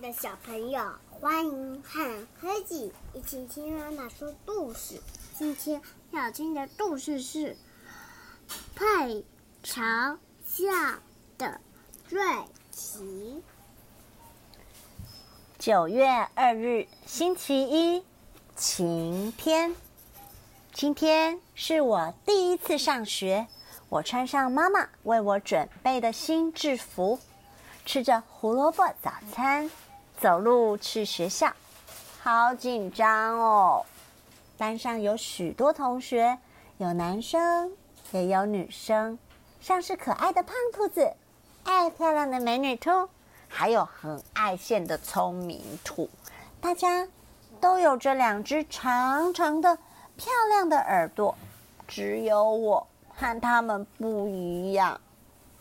[0.00, 4.98] 的小朋友，欢迎和黑子一起听妈妈说故事。
[5.34, 5.80] 今天
[6.10, 7.54] 要听的故事是
[8.74, 9.22] 配
[9.62, 10.16] 嘲
[10.46, 10.64] 笑
[11.36, 11.60] 的
[12.08, 12.22] 瑞
[12.70, 13.42] 奇。
[15.58, 18.02] 九月二日，星期一，
[18.56, 19.76] 晴天。
[20.72, 23.46] 今天是我第一次上学，
[23.90, 27.18] 我穿上妈妈为我准备的新制服，
[27.84, 29.70] 吃着胡萝卜早餐。
[30.20, 31.50] 走路去学校，
[32.22, 33.86] 好紧张哦！
[34.58, 36.36] 班上有许多同学，
[36.76, 37.72] 有男生
[38.12, 39.18] 也有女生，
[39.62, 41.14] 像是可爱的胖兔子、
[41.64, 43.08] 爱漂亮的美女兔，
[43.48, 46.10] 还有很爱现的聪明兔。
[46.60, 47.08] 大家
[47.58, 49.78] 都有着两只长长的、
[50.18, 51.34] 漂亮的耳朵，
[51.88, 55.00] 只有我和他们不一样。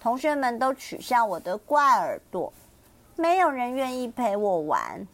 [0.02, 2.52] 同学们都取笑我的怪耳朵。
[3.20, 5.06] 没有人愿意陪我玩，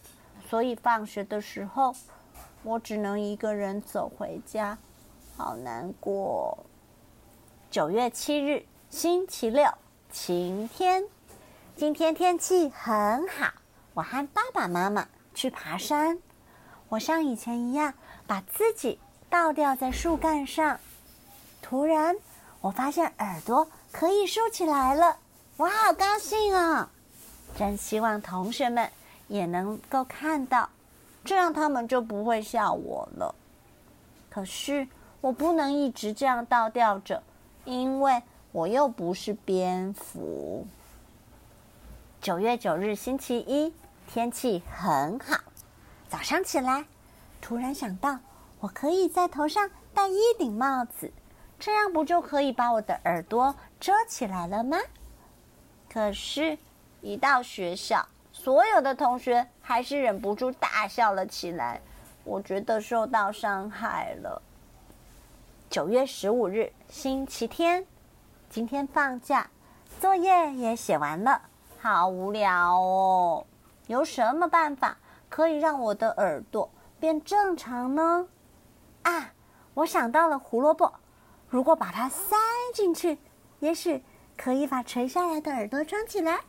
[0.48, 1.96] 所以放学的时候，
[2.62, 4.78] 我只能一个人走回家，
[5.36, 6.56] 好难过。
[7.72, 9.68] 九月七日，星期六，
[10.12, 11.06] 晴天。
[11.76, 13.52] 今天天气很好，
[13.96, 16.20] 我和爸爸妈妈去爬山。
[16.90, 17.96] 我像以前一样，
[18.28, 19.00] 把自己
[19.32, 20.80] 倒吊在树干上。
[21.64, 22.16] 突然，
[22.62, 25.18] 我发现耳朵可以竖起来了，
[25.58, 26.92] 我好高兴啊！
[27.56, 28.92] 真希望同学们
[29.30, 30.70] 也能够看到，
[31.24, 33.34] 这样他们就不会笑我了。
[34.30, 34.86] 可是
[35.22, 37.24] 我不能一直这样倒吊着，
[37.64, 40.68] 因为我又不是蝙蝠。
[42.22, 43.74] 九月九日星期一，
[44.06, 45.38] 天气很好。
[46.10, 46.86] 早上起来，
[47.40, 48.20] 突然想到，
[48.60, 51.10] 我可以在头上戴一顶帽子，
[51.58, 54.78] 这样不就可以把我的耳朵遮起来了吗？
[55.90, 56.58] 可是。
[57.06, 61.80] 一到学校，所有的同学还是忍不住大笑了起来。
[62.24, 64.42] 我觉得受到伤害了。
[65.70, 67.86] 九月十五日，星期天，
[68.50, 69.48] 今天放假，
[70.00, 71.40] 作业也写完了，
[71.80, 73.46] 好无聊哦。
[73.86, 74.98] 有什么办法
[75.30, 76.68] 可以让我的耳朵
[77.00, 78.28] 变正常呢？
[79.04, 79.32] 啊，
[79.76, 80.92] 我想到了胡萝卜，
[81.50, 82.36] 如果把它塞
[82.74, 83.20] 进去，
[83.60, 84.04] 也许
[84.36, 86.40] 可以把垂下来的耳朵装起来。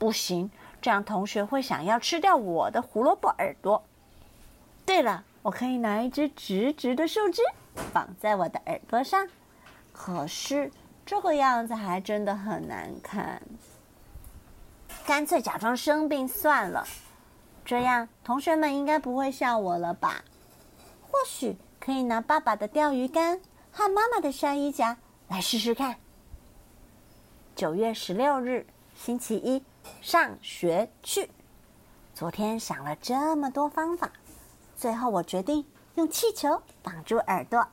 [0.00, 0.50] 不行，
[0.80, 3.84] 这样同学会想要吃掉我的胡萝卜耳朵。
[4.86, 7.42] 对了，我可以拿一只直直的树枝
[7.92, 9.28] 绑在我的耳朵上，
[9.92, 10.72] 可是
[11.04, 13.42] 这个样子还真的很难看。
[15.06, 16.86] 干脆假装生病算了，
[17.62, 20.24] 这样同学们应该不会笑我了吧？
[21.10, 23.38] 或许可以拿爸爸的钓鱼竿
[23.70, 24.96] 和妈妈的晒衣夹
[25.28, 25.96] 来试试看。
[27.54, 29.62] 九月十六日，星期一。
[30.00, 31.30] 上学去。
[32.14, 34.10] 昨天想了这么多方法，
[34.76, 35.64] 最后我决定
[35.94, 37.66] 用气球绑住耳朵。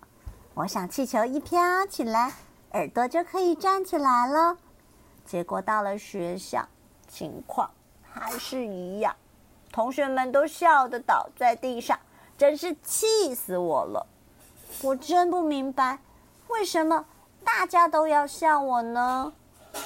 [0.53, 2.33] 我想气球一飘起来，
[2.71, 4.57] 耳朵就可以站起来了。
[5.25, 6.67] 结果到了学校，
[7.07, 7.69] 情况
[8.01, 9.15] 还是一样，
[9.71, 11.99] 同学们都笑得倒在地上，
[12.37, 14.07] 真是气死我了。
[14.81, 15.99] 我真不明白，
[16.47, 17.05] 为什么
[17.43, 19.33] 大家都要笑我呢？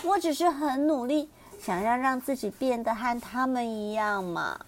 [0.04, 1.30] 我只是很努力。
[1.62, 4.66] 想要让自己变得和他们一样嘛？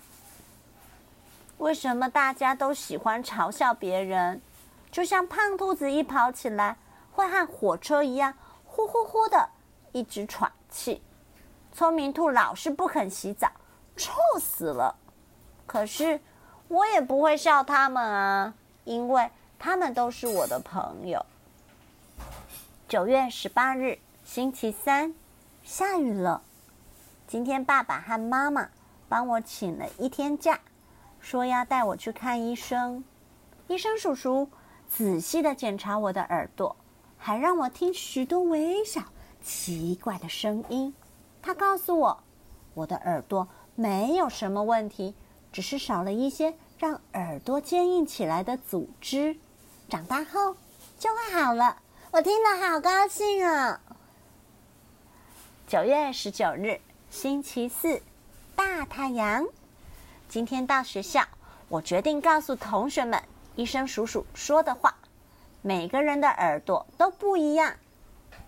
[1.58, 4.40] 为什么大家都喜欢嘲笑别人？
[4.92, 6.78] 就像胖兔子一跑起来，
[7.12, 9.50] 会和火车一样呼呼呼的
[9.92, 11.02] 一直喘气；
[11.72, 13.50] 聪明兔老是不肯洗澡，
[13.98, 14.96] 臭死了。
[15.66, 16.22] 可是
[16.68, 21.26] 我也不会笑他们啊，因为他们都是我的朋友。
[22.88, 25.16] 九月十八日，星期三，
[25.64, 26.44] 下雨了。
[27.34, 28.70] 今天爸爸和妈妈
[29.10, 30.60] 帮我请了一天假，
[31.20, 33.04] 说要带我去看医生。
[33.68, 34.48] 医生叔叔
[34.88, 36.76] 仔细的检查我的耳朵，
[37.18, 39.02] 还让我听许多微小
[39.42, 40.94] 奇怪的声音。
[41.42, 42.24] 他告诉我，
[42.76, 45.16] 我的耳朵没有什么问题，
[45.52, 49.36] 只是少了一些让耳朵坚硬起来的组织，
[49.90, 50.56] 长大后
[51.00, 51.82] 就会好了。
[52.12, 53.82] 我听了好高兴啊！
[55.66, 56.80] 九月十九日。
[57.14, 58.02] 星期四，
[58.56, 59.46] 大太阳。
[60.28, 61.24] 今天到学校，
[61.70, 63.22] 我决定告诉同学们
[63.56, 64.96] 医生叔叔说的话。
[65.62, 67.76] 每个人的耳朵都不一样，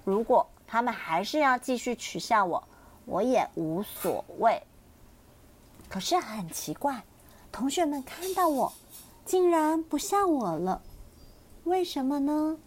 [0.04, 2.68] 如果他们还是要继续取笑我，
[3.06, 4.64] 我也无所谓。
[5.88, 7.04] 可是很奇怪，
[7.52, 8.74] 同学们看到我，
[9.26, 10.82] 竟然不笑我了，
[11.66, 12.58] 为什么呢？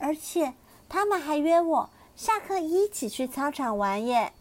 [0.00, 0.54] 而且
[0.88, 4.32] 他们还约我下课一起去操场玩耶。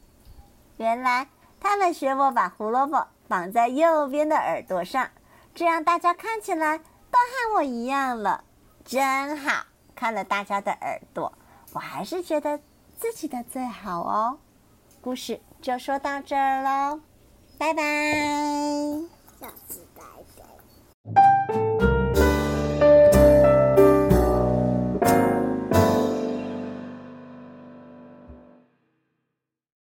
[0.79, 1.27] 原来
[1.59, 5.09] 他们学我把胡萝卜绑在右边的耳朵上，
[5.53, 6.83] 这样大家看起来都
[7.17, 8.45] 和我一样了，
[8.85, 9.65] 真好。
[9.93, 11.33] 看了大家的耳朵，
[11.73, 12.61] 我还是觉得
[12.97, 14.37] 自己的最好哦。
[15.01, 17.01] 故事就说到这儿喽，
[17.57, 17.83] 拜拜。
[19.37, 19.88] 下次。